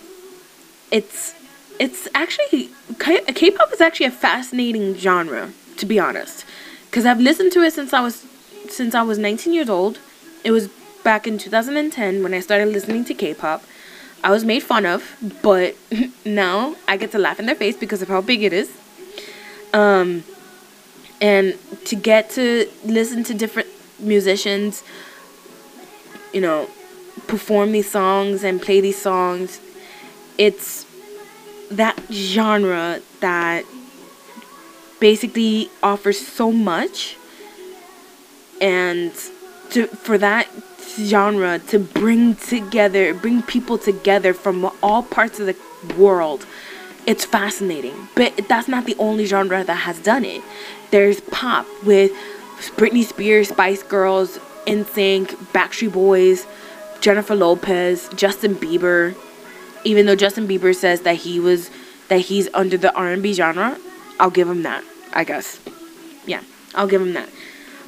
it's 0.91 1.35
it's 1.79 2.07
actually 2.13 2.69
K-pop 2.99 3.71
is 3.73 3.81
actually 3.81 4.05
a 4.05 4.11
fascinating 4.11 4.95
genre 4.95 5.51
to 5.77 5.85
be 5.85 5.99
honest 5.99 6.45
because 6.85 7.05
I've 7.05 7.19
listened 7.19 7.51
to 7.53 7.61
it 7.61 7.73
since 7.73 7.93
I 7.93 8.01
was 8.01 8.25
since 8.69 8.95
I 8.95 9.01
was 9.01 9.17
19 9.17 9.53
years 9.53 9.69
old. 9.69 9.99
It 10.43 10.51
was 10.51 10.69
back 11.03 11.27
in 11.27 11.37
2010 11.37 12.23
when 12.23 12.33
I 12.33 12.39
started 12.39 12.69
listening 12.69 13.05
to 13.05 13.13
K-pop. 13.13 13.63
I 14.23 14.31
was 14.31 14.45
made 14.45 14.61
fun 14.61 14.85
of, 14.85 15.03
but 15.41 15.75
now 16.25 16.75
I 16.87 16.97
get 16.97 17.11
to 17.11 17.19
laugh 17.19 17.39
in 17.39 17.45
their 17.45 17.55
face 17.55 17.75
because 17.77 18.01
of 18.01 18.07
how 18.07 18.21
big 18.21 18.43
it 18.43 18.53
is. 18.53 18.71
Um, 19.73 20.23
and 21.19 21.57
to 21.85 21.95
get 21.95 22.29
to 22.31 22.67
listen 22.83 23.23
to 23.25 23.33
different 23.33 23.69
musicians, 23.99 24.83
you 26.33 26.41
know, 26.41 26.69
perform 27.27 27.71
these 27.71 27.89
songs 27.89 28.43
and 28.43 28.61
play 28.61 28.81
these 28.81 29.01
songs. 29.01 29.59
It's 30.37 30.85
that 31.69 31.99
genre 32.11 33.01
that 33.21 33.65
basically 34.99 35.69
offers 35.81 36.19
so 36.19 36.51
much 36.51 37.17
and 38.59 39.11
to 39.71 39.87
for 39.87 40.17
that 40.17 40.47
genre 40.97 41.59
to 41.59 41.79
bring 41.79 42.35
together 42.35 43.13
bring 43.13 43.41
people 43.43 43.77
together 43.77 44.33
from 44.33 44.69
all 44.81 45.03
parts 45.03 45.39
of 45.39 45.45
the 45.45 45.55
world 45.95 46.45
it's 47.05 47.25
fascinating 47.25 48.07
but 48.15 48.33
that's 48.47 48.67
not 48.67 48.85
the 48.85 48.95
only 48.97 49.25
genre 49.25 49.63
that 49.63 49.75
has 49.75 49.99
done 49.99 50.25
it 50.25 50.41
there's 50.91 51.21
pop 51.21 51.65
with 51.83 52.11
Britney 52.69 53.03
Spears, 53.03 53.49
Spice 53.49 53.81
Girls, 53.83 54.37
NSYNC, 54.67 55.27
Backstreet 55.53 55.93
Boys, 55.93 56.45
Jennifer 56.99 57.35
Lopez, 57.35 58.09
Justin 58.15 58.55
Bieber. 58.55 59.15
Even 59.83 60.05
though 60.05 60.15
Justin 60.15 60.47
Bieber 60.47 60.75
says 60.75 61.01
that 61.01 61.15
he 61.15 61.39
was 61.39 61.71
that 62.09 62.19
he's 62.19 62.49
under 62.53 62.77
the 62.77 62.93
R&B 62.93 63.33
genre, 63.33 63.77
I'll 64.19 64.29
give 64.29 64.47
him 64.47 64.63
that. 64.63 64.83
I 65.13 65.23
guess. 65.23 65.59
Yeah, 66.25 66.41
I'll 66.75 66.87
give 66.87 67.01
him 67.01 67.13
that. 67.13 67.29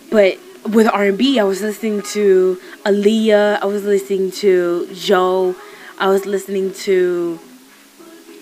But 0.10 0.40
with 0.66 0.88
R&B, 0.88 1.40
I 1.40 1.44
was 1.44 1.62
listening 1.62 2.02
to 2.14 2.60
Aaliyah, 2.86 3.62
I 3.62 3.66
was 3.66 3.84
listening 3.84 4.32
to 4.32 4.88
Joe, 4.94 5.56
I 5.98 6.08
was 6.08 6.26
listening 6.26 6.74
to 6.88 7.40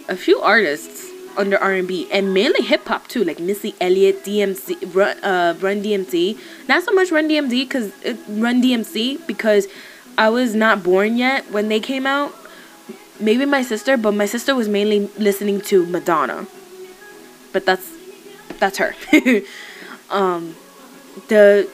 a 0.08 0.16
few 0.16 0.40
artists 0.40 1.10
under 1.38 1.58
R&B 1.58 2.10
and 2.12 2.34
mainly 2.34 2.62
hip 2.64 2.88
hop 2.88 3.08
too, 3.08 3.24
like 3.24 3.40
Missy 3.40 3.74
Elliott, 3.80 4.24
DMC, 4.24 4.94
Run, 4.94 5.18
uh, 5.24 5.56
Run 5.60 5.82
DMC. 5.82 6.38
Not 6.68 6.84
so 6.84 6.92
much 6.92 7.12
Run 7.12 7.30
DMC 7.30 7.50
because 7.50 7.92
Run 8.28 8.62
DMC 8.62 9.26
because 9.26 9.68
I 10.18 10.30
was 10.30 10.54
not 10.54 10.84
born 10.84 11.18
yet 11.18 11.50
when 11.52 11.70
they 11.70 11.80
came 11.80 12.06
out. 12.06 12.36
Maybe 13.20 13.46
my 13.46 13.62
sister, 13.62 13.98
but 13.98 14.14
my 14.14 14.26
sister 14.26 14.56
was 14.56 14.68
mainly 14.68 15.08
listening 15.18 15.62
to 15.62 15.86
Madonna. 15.86 16.48
But 17.54 17.66
that's 17.66 17.90
that's 18.60 18.78
her. 18.78 18.96
um, 20.10 20.56
the 21.28 21.70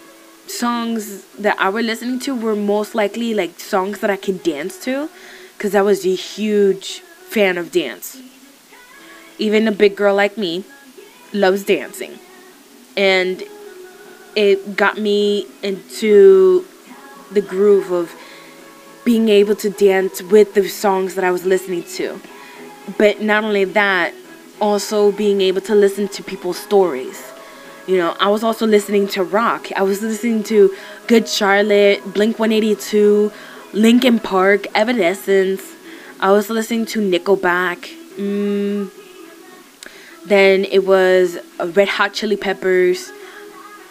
songs 0.47 1.25
that 1.35 1.59
I 1.59 1.69
was 1.69 1.85
listening 1.85 2.19
to 2.21 2.35
were 2.35 2.55
most 2.55 2.95
likely 2.95 3.33
like 3.33 3.59
songs 3.59 3.99
that 3.99 4.09
I 4.09 4.15
could 4.15 4.43
dance 4.43 4.77
to, 4.85 5.09
because 5.57 5.75
I 5.75 5.81
was 5.81 6.05
a 6.05 6.15
huge 6.15 6.99
fan 7.29 7.57
of 7.57 7.71
dance. 7.71 8.21
Even 9.37 9.67
a 9.67 9.71
big 9.71 9.95
girl 9.95 10.15
like 10.15 10.37
me 10.37 10.63
loves 11.33 11.63
dancing, 11.63 12.17
and 12.95 13.43
it 14.35 14.75
got 14.75 14.97
me 14.97 15.47
into 15.63 16.65
the 17.31 17.41
groove 17.41 17.91
of 17.91 18.15
being 19.03 19.29
able 19.29 19.55
to 19.55 19.69
dance 19.69 20.21
with 20.21 20.53
the 20.53 20.67
songs 20.67 21.15
that 21.15 21.23
I 21.23 21.31
was 21.31 21.45
listening 21.45 21.83
to. 21.95 22.19
But 22.97 23.21
not 23.21 23.43
only 23.43 23.65
that, 23.65 24.13
also 24.59 25.11
being 25.11 25.41
able 25.41 25.61
to 25.61 25.75
listen 25.75 26.07
to 26.09 26.23
people's 26.23 26.57
stories. 26.57 27.31
You 27.87 27.97
know, 27.97 28.15
I 28.19 28.29
was 28.29 28.43
also 28.43 28.67
listening 28.67 29.07
to 29.09 29.23
rock. 29.23 29.69
I 29.75 29.83
was 29.83 30.01
listening 30.01 30.43
to 30.43 30.75
Good 31.07 31.27
Charlotte, 31.27 32.03
Blink 32.13 32.37
182, 32.37 33.31
Linkin 33.73 34.19
Park, 34.19 34.67
Evanescence. 34.75 35.61
I 36.19 36.31
was 36.31 36.49
listening 36.49 36.85
to 36.87 36.99
Nickelback. 36.99 37.87
Mm, 38.17 38.89
then 40.25 40.65
it 40.65 40.85
was 40.85 41.37
Red 41.59 41.87
Hot 41.87 42.13
Chili 42.13 42.35
Peppers. 42.35 43.11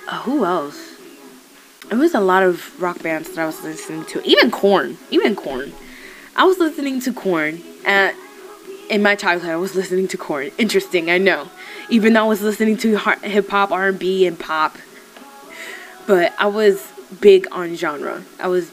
Uh, 0.09 0.21
who 0.23 0.45
else? 0.45 0.97
it 1.91 1.95
was 1.95 2.15
a 2.15 2.21
lot 2.21 2.43
of 2.43 2.81
rock 2.81 3.03
bands 3.03 3.31
that 3.31 3.43
I 3.43 3.47
was 3.47 3.62
listening 3.62 4.05
to. 4.07 4.23
Even 4.26 4.50
Korn, 4.50 4.99
even 5.11 5.37
Korn. 5.37 5.73
I 6.35 6.45
was 6.45 6.59
listening 6.59 7.00
to 7.00 7.12
Korn 7.12 7.62
at 7.85 8.15
in 8.88 9.02
my 9.02 9.14
childhood. 9.14 9.50
I 9.50 9.57
was 9.57 9.75
listening 9.75 10.09
to 10.09 10.16
Korn. 10.16 10.50
Interesting, 10.59 11.11
I 11.11 11.19
know. 11.19 11.49
Even 11.88 12.12
though 12.12 12.25
I 12.25 12.28
was 12.28 12.43
listening 12.43 12.76
to 12.78 12.97
hip 12.97 13.49
hop, 13.49 13.71
R 13.71 13.88
and 13.88 13.99
B, 13.99 14.26
and 14.26 14.38
pop, 14.38 14.76
but 16.07 16.35
I 16.38 16.47
was 16.47 16.93
big 17.21 17.47
on 17.52 17.75
genre. 17.76 18.23
I 18.40 18.49
was 18.49 18.71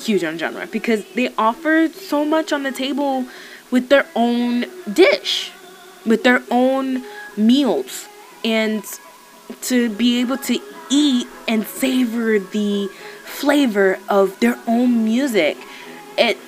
huge 0.00 0.24
on 0.24 0.38
genre 0.38 0.66
because 0.66 1.04
they 1.14 1.34
offered 1.36 1.94
so 1.94 2.24
much 2.24 2.52
on 2.52 2.62
the 2.62 2.72
table 2.72 3.26
with 3.70 3.88
their 3.88 4.06
own 4.14 4.66
dish, 4.92 5.52
with 6.04 6.22
their 6.24 6.42
own 6.50 7.04
meals, 7.36 8.06
and 8.44 8.84
to 9.62 9.88
be 9.90 10.20
able 10.20 10.36
to 10.38 10.58
eat 10.90 11.26
and 11.48 11.66
savor 11.66 12.38
the 12.38 12.88
flavor 13.24 13.98
of 14.08 14.38
their 14.40 14.58
own 14.66 15.04
music. 15.04 15.56
It 16.16 16.38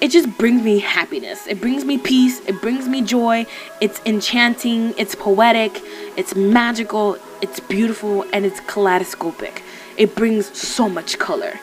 it 0.00 0.10
just 0.10 0.36
brings 0.38 0.62
me 0.62 0.78
happiness. 0.78 1.46
It 1.46 1.60
brings 1.60 1.84
me 1.84 1.98
peace. 1.98 2.40
It 2.46 2.60
brings 2.62 2.88
me 2.88 3.02
joy. 3.02 3.46
It's 3.80 4.00
enchanting. 4.06 4.94
It's 4.96 5.14
poetic. 5.14 5.82
It's 6.16 6.34
magical. 6.34 7.18
It's 7.42 7.60
beautiful. 7.60 8.24
And 8.32 8.46
it's 8.46 8.60
kaleidoscopic. 8.60 9.62
It 9.98 10.14
brings 10.14 10.56
so 10.56 10.88
much 10.88 11.18
color. 11.18 11.60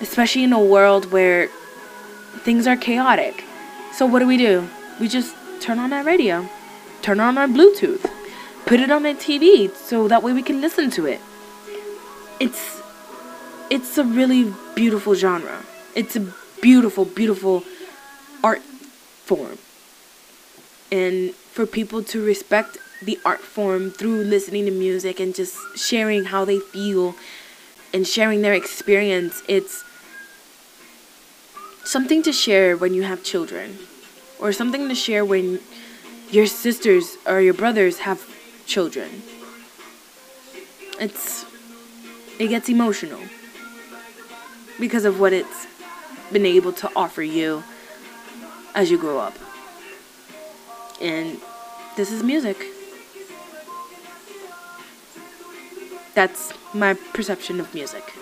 Especially 0.00 0.44
in 0.44 0.52
a 0.52 0.62
world 0.62 1.10
where 1.10 1.48
things 2.44 2.66
are 2.66 2.76
chaotic. 2.76 3.42
So, 3.92 4.06
what 4.06 4.20
do 4.20 4.26
we 4.26 4.36
do? 4.36 4.68
We 5.00 5.08
just 5.08 5.34
turn 5.60 5.78
on 5.78 5.92
our 5.92 6.04
radio, 6.04 6.48
turn 7.02 7.20
on 7.20 7.38
our 7.38 7.46
Bluetooth, 7.46 8.04
put 8.66 8.80
it 8.80 8.90
on 8.90 9.06
our 9.06 9.14
TV 9.14 9.74
so 9.74 10.08
that 10.08 10.22
way 10.22 10.32
we 10.32 10.42
can 10.42 10.60
listen 10.60 10.90
to 10.92 11.06
it. 11.06 11.20
It's 12.38 12.82
it's 13.70 13.96
a 13.98 14.04
really 14.04 14.52
beautiful 14.74 15.14
genre. 15.14 15.64
It's 15.94 16.16
a 16.16 16.32
beautiful, 16.64 17.04
beautiful 17.04 17.62
art 18.42 18.62
form. 19.28 19.58
And 20.90 21.34
for 21.34 21.66
people 21.66 22.02
to 22.04 22.24
respect 22.24 22.78
the 23.02 23.18
art 23.22 23.40
form 23.40 23.90
through 23.90 24.24
listening 24.24 24.64
to 24.64 24.70
music 24.70 25.20
and 25.20 25.34
just 25.34 25.58
sharing 25.76 26.24
how 26.24 26.46
they 26.46 26.58
feel 26.58 27.16
and 27.92 28.08
sharing 28.08 28.40
their 28.40 28.54
experience, 28.54 29.42
it's 29.46 29.84
something 31.84 32.22
to 32.22 32.32
share 32.32 32.78
when 32.78 32.94
you 32.94 33.02
have 33.02 33.22
children 33.22 33.76
or 34.40 34.50
something 34.50 34.88
to 34.88 34.94
share 34.94 35.22
when 35.22 35.60
your 36.30 36.46
sisters 36.46 37.18
or 37.26 37.42
your 37.42 37.52
brothers 37.52 37.98
have 37.98 38.24
children. 38.64 39.22
It's 40.98 41.44
it 42.38 42.48
gets 42.48 42.70
emotional 42.70 43.20
because 44.80 45.04
of 45.04 45.20
what 45.20 45.34
it's 45.34 45.66
been 46.32 46.46
able 46.46 46.72
to 46.72 46.90
offer 46.96 47.22
you 47.22 47.62
as 48.74 48.90
you 48.90 48.98
grow 48.98 49.18
up. 49.18 49.34
And 51.00 51.40
this 51.96 52.10
is 52.10 52.22
music. 52.22 52.56
That's 56.14 56.52
my 56.72 56.94
perception 56.94 57.60
of 57.60 57.74
music. 57.74 58.12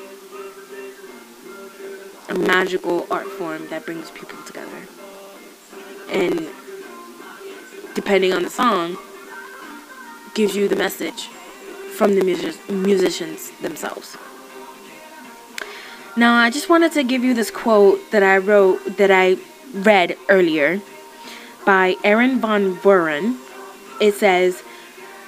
A 2.28 2.34
magical 2.34 3.06
art 3.10 3.26
form 3.26 3.68
that 3.68 3.84
brings 3.84 4.10
people 4.10 4.38
together. 4.46 4.88
And 6.10 6.48
depending 7.94 8.32
on 8.32 8.42
the 8.42 8.50
song, 8.50 8.96
gives 10.34 10.56
you 10.56 10.68
the 10.68 10.76
message 10.76 11.28
from 11.96 12.14
the 12.14 12.24
music- 12.24 12.70
musicians 12.70 13.50
themselves. 13.60 14.16
Now, 16.14 16.34
I 16.34 16.50
just 16.50 16.68
wanted 16.68 16.92
to 16.92 17.04
give 17.04 17.24
you 17.24 17.32
this 17.32 17.50
quote 17.50 18.10
that 18.10 18.22
I 18.22 18.36
wrote, 18.36 18.98
that 18.98 19.10
I 19.10 19.38
read 19.72 20.18
earlier 20.28 20.82
by 21.64 21.96
Erin 22.04 22.38
Van 22.38 22.76
Vuren. 22.76 23.38
It 23.98 24.14
says, 24.14 24.62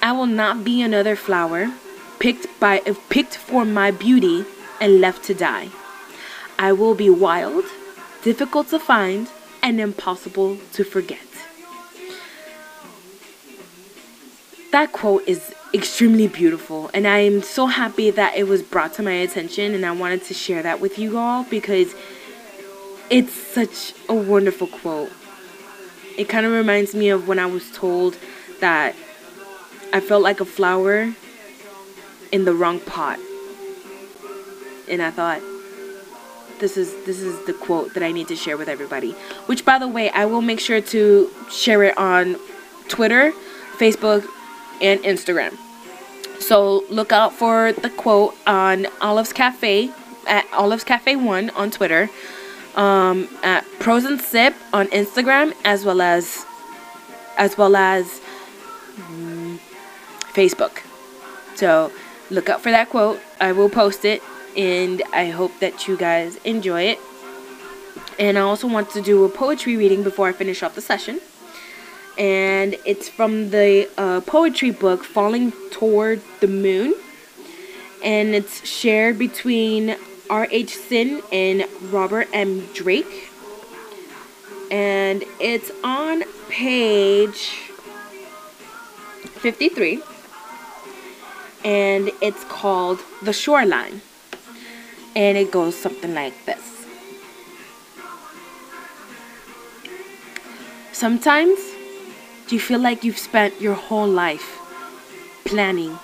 I 0.03 0.11
will 0.11 0.27
not 0.27 0.63
be 0.63 0.83
another 0.83 1.15
flower 1.15 1.71
picked 2.19 2.59
by 2.59 2.81
picked 3.09 3.35
for 3.35 3.65
my 3.65 3.89
beauty 3.89 4.45
and 4.79 5.01
left 5.01 5.23
to 5.23 5.33
die. 5.33 5.69
I 6.59 6.71
will 6.71 6.93
be 6.93 7.09
wild, 7.09 7.65
difficult 8.21 8.69
to 8.69 8.77
find, 8.77 9.27
and 9.63 9.81
impossible 9.81 10.59
to 10.73 10.83
forget. 10.83 11.25
That 14.71 14.91
quote 14.91 15.27
is 15.27 15.54
extremely 15.73 16.27
beautiful 16.27 16.89
and 16.93 17.05
I 17.05 17.19
am 17.19 17.41
so 17.41 17.65
happy 17.67 18.09
that 18.11 18.37
it 18.37 18.47
was 18.47 18.61
brought 18.61 18.93
to 18.93 19.03
my 19.03 19.11
attention 19.11 19.73
and 19.73 19.85
I 19.85 19.91
wanted 19.91 20.23
to 20.25 20.33
share 20.33 20.63
that 20.63 20.79
with 20.79 20.97
you 20.97 21.17
all 21.17 21.43
because 21.43 21.93
it's 23.09 23.33
such 23.33 23.93
a 24.09 24.13
wonderful 24.13 24.67
quote. 24.67 25.11
It 26.17 26.29
kind 26.29 26.45
of 26.45 26.53
reminds 26.53 26.95
me 26.95 27.09
of 27.09 27.27
when 27.27 27.39
I 27.39 27.45
was 27.45 27.69
told 27.71 28.17
that 28.61 28.95
I 29.91 29.99
felt 29.99 30.23
like 30.23 30.39
a 30.39 30.45
flower 30.45 31.13
in 32.31 32.45
the 32.45 32.53
wrong 32.53 32.79
pot. 32.79 33.19
And 34.89 35.01
I 35.01 35.11
thought 35.11 35.41
this 36.59 36.77
is 36.77 36.93
this 37.05 37.21
is 37.21 37.45
the 37.45 37.53
quote 37.53 37.93
that 37.93 38.03
I 38.03 38.11
need 38.11 38.27
to 38.29 38.35
share 38.35 38.57
with 38.57 38.69
everybody. 38.69 39.11
Which 39.47 39.65
by 39.65 39.77
the 39.77 39.87
way, 39.87 40.09
I 40.11 40.25
will 40.25 40.41
make 40.41 40.59
sure 40.59 40.81
to 40.81 41.31
share 41.51 41.83
it 41.83 41.97
on 41.97 42.37
Twitter, 42.87 43.33
Facebook, 43.77 44.25
and 44.81 44.99
Instagram. 45.01 45.57
So 46.39 46.83
look 46.89 47.11
out 47.11 47.33
for 47.33 47.71
the 47.71 47.89
quote 47.89 48.35
on 48.45 48.87
Olive's 49.01 49.33
Cafe 49.33 49.91
at 50.27 50.45
Olive's 50.53 50.83
Cafe 50.83 51.15
One 51.15 51.49
on 51.51 51.71
Twitter, 51.71 52.09
um, 52.75 53.29
at 53.43 53.65
Pros 53.79 54.05
and 54.05 54.19
Sip 54.19 54.53
on 54.73 54.87
Instagram, 54.87 55.53
as 55.63 55.85
well 55.85 56.01
as 56.01 56.45
as 57.37 57.57
well 57.57 57.75
as 57.75 58.21
um, 58.97 59.59
Facebook. 60.33 60.81
So 61.55 61.91
look 62.29 62.49
out 62.49 62.61
for 62.61 62.71
that 62.71 62.89
quote. 62.89 63.19
I 63.39 63.51
will 63.51 63.69
post 63.69 64.05
it, 64.05 64.21
and 64.57 65.01
I 65.13 65.29
hope 65.29 65.57
that 65.59 65.87
you 65.87 65.97
guys 65.97 66.37
enjoy 66.37 66.83
it. 66.83 66.99
And 68.17 68.37
I 68.37 68.41
also 68.41 68.67
want 68.67 68.89
to 68.91 69.01
do 69.01 69.25
a 69.25 69.29
poetry 69.29 69.77
reading 69.77 70.03
before 70.03 70.27
I 70.27 70.31
finish 70.31 70.63
off 70.63 70.75
the 70.75 70.81
session 70.81 71.19
and 72.17 72.77
it's 72.85 73.09
from 73.09 73.49
the 73.49 73.89
uh, 73.97 74.21
poetry 74.21 74.71
book 74.71 75.03
Falling 75.03 75.51
Toward 75.71 76.21
the 76.39 76.47
Moon. 76.47 76.95
And 78.03 78.35
it's 78.35 78.65
shared 78.65 79.17
between 79.19 79.97
R.H. 80.29 80.77
Sin 80.77 81.21
and 81.31 81.65
Robert 81.91 82.27
M. 82.31 82.67
Drake. 82.73 83.31
And 84.71 85.23
it's 85.39 85.71
on 85.83 86.23
page 86.49 87.49
53. 89.41 90.01
And 91.63 92.11
it's 92.21 92.43
called 92.45 92.99
The 93.23 93.33
Shoreline. 93.33 94.01
And 95.15 95.37
it 95.37 95.51
goes 95.51 95.75
something 95.75 96.13
like 96.13 96.45
this. 96.45 96.85
Sometimes 100.91 101.74
do 102.47 102.53
you 102.53 102.61
feel 102.61 102.79
like 102.79 103.03
you've 103.03 103.17
spent 103.17 103.59
your 103.59 103.73
whole 103.73 104.07
life 104.07 104.59
planning 105.45 105.97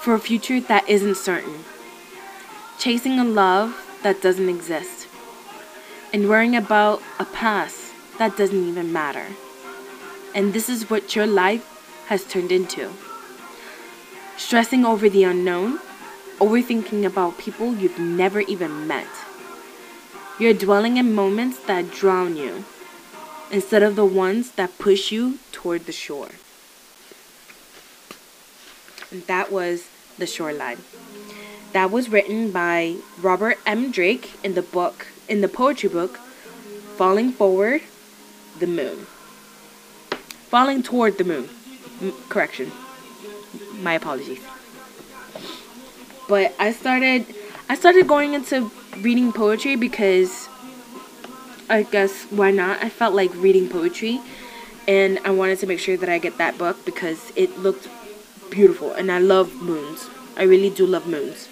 for 0.00 0.14
a 0.14 0.18
future 0.18 0.60
that 0.60 0.88
isn't 0.88 1.16
certain? 1.16 1.62
Chasing 2.78 3.18
a 3.18 3.24
love 3.24 3.76
that 4.02 4.22
doesn't 4.22 4.48
exist? 4.48 5.08
And 6.10 6.30
worrying 6.30 6.56
about 6.56 7.02
a 7.18 7.26
past 7.26 7.92
that 8.16 8.38
doesn't 8.38 8.68
even 8.68 8.94
matter? 8.94 9.26
And 10.34 10.54
this 10.54 10.70
is 10.70 10.88
what 10.88 11.14
your 11.14 11.26
life 11.26 12.04
has 12.06 12.24
turned 12.24 12.50
into. 12.50 12.90
Stressing 14.38 14.86
over 14.86 15.10
the 15.10 15.24
unknown, 15.24 15.80
overthinking 16.38 17.04
about 17.04 17.36
people 17.36 17.74
you've 17.74 17.98
never 17.98 18.40
even 18.40 18.86
met. 18.86 19.06
You're 20.38 20.54
dwelling 20.54 20.96
in 20.96 21.14
moments 21.14 21.58
that 21.66 21.90
drown 21.90 22.36
you 22.36 22.64
instead 23.50 23.82
of 23.82 23.96
the 23.96 24.04
ones 24.04 24.52
that 24.52 24.78
push 24.78 25.12
you 25.12 25.38
toward 25.52 25.86
the 25.86 25.92
shore. 25.92 26.30
And 29.10 29.22
that 29.26 29.52
was 29.52 29.88
The 30.18 30.26
Shoreline. 30.26 30.78
That 31.72 31.90
was 31.90 32.08
written 32.08 32.50
by 32.50 32.96
Robert 33.20 33.58
M. 33.66 33.90
Drake 33.90 34.32
in 34.42 34.54
the 34.54 34.62
book, 34.62 35.06
in 35.28 35.40
the 35.40 35.48
poetry 35.48 35.88
book, 35.88 36.16
Falling 36.96 37.32
Forward, 37.32 37.82
the 38.58 38.66
Moon. 38.66 39.06
Falling 40.50 40.82
Toward 40.82 41.18
the 41.18 41.24
Moon. 41.24 41.48
M- 42.00 42.12
correction. 42.28 42.72
My 43.80 43.94
apologies. 43.94 44.40
But 46.28 46.54
I 46.58 46.72
started 46.72 47.26
I 47.68 47.74
started 47.74 48.06
going 48.06 48.34
into 48.34 48.70
reading 48.98 49.32
poetry 49.32 49.76
because 49.76 50.48
I 51.68 51.82
guess 51.82 52.24
why 52.30 52.50
not? 52.50 52.82
I 52.82 52.88
felt 52.88 53.14
like 53.14 53.34
reading 53.34 53.68
poetry 53.68 54.20
and 54.86 55.18
I 55.24 55.30
wanted 55.30 55.58
to 55.60 55.66
make 55.66 55.80
sure 55.80 55.96
that 55.96 56.08
I 56.08 56.18
get 56.18 56.38
that 56.38 56.58
book 56.58 56.84
because 56.84 57.32
it 57.34 57.58
looked 57.58 57.88
beautiful 58.50 58.92
and 58.92 59.10
I 59.10 59.18
love 59.18 59.54
moons. 59.54 60.08
I 60.36 60.44
really 60.44 60.70
do 60.70 60.86
love 60.86 61.06
moons. 61.06 61.48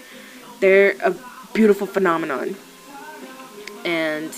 They're 0.61 0.95
a 1.03 1.15
beautiful 1.53 1.87
phenomenon. 1.87 2.57
And 3.85 4.33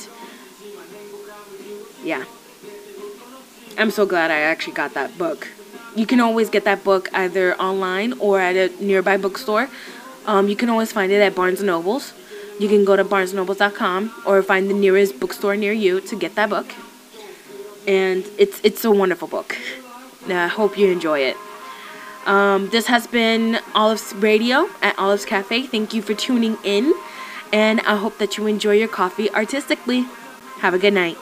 yeah. 2.02 2.24
I'm 3.78 3.90
so 3.90 4.06
glad 4.06 4.30
I 4.30 4.40
actually 4.40 4.72
got 4.72 4.94
that 4.94 5.18
book. 5.18 5.48
You 5.94 6.06
can 6.06 6.20
always 6.20 6.48
get 6.48 6.64
that 6.64 6.82
book 6.82 7.08
either 7.12 7.54
online 7.56 8.14
or 8.14 8.40
at 8.40 8.56
a 8.56 8.68
nearby 8.82 9.18
bookstore. 9.18 9.68
Um, 10.26 10.48
you 10.48 10.56
can 10.56 10.70
always 10.70 10.92
find 10.92 11.12
it 11.12 11.20
at 11.20 11.34
Barnes 11.34 11.62
& 11.62 11.62
Nobles. 11.62 12.14
You 12.58 12.68
can 12.68 12.84
go 12.84 12.96
to 12.96 13.04
barnesnobles.com 13.04 14.22
or 14.26 14.42
find 14.42 14.70
the 14.70 14.74
nearest 14.74 15.20
bookstore 15.20 15.56
near 15.56 15.72
you 15.72 16.00
to 16.00 16.16
get 16.16 16.34
that 16.36 16.48
book. 16.48 16.66
And 17.86 18.24
it's 18.38 18.60
it's 18.64 18.84
a 18.84 18.90
wonderful 18.90 19.28
book. 19.28 19.56
I 20.28 20.48
hope 20.48 20.76
you 20.76 20.90
enjoy 20.90 21.20
it. 21.20 21.36
Um, 22.26 22.68
this 22.70 22.88
has 22.88 23.06
been 23.06 23.60
Olive's 23.74 24.12
Radio 24.14 24.68
at 24.82 24.98
Olive's 24.98 25.24
Cafe. 25.24 25.66
Thank 25.66 25.94
you 25.94 26.02
for 26.02 26.14
tuning 26.14 26.58
in, 26.64 26.92
and 27.52 27.80
I 27.82 27.94
hope 27.96 28.18
that 28.18 28.36
you 28.36 28.46
enjoy 28.48 28.72
your 28.72 28.88
coffee 28.88 29.30
artistically. 29.30 30.06
Have 30.58 30.74
a 30.74 30.78
good 30.78 30.94
night. 30.94 31.16